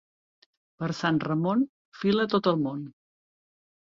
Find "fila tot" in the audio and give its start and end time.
2.03-2.49